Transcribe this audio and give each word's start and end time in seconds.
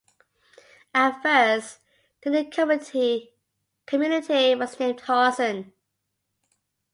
At 0.95 1.21
first, 1.21 1.77
the 2.23 2.31
new 2.31 2.49
community 3.85 4.55
was 4.55 4.79
named 4.79 5.01
Hausen. 5.01 5.73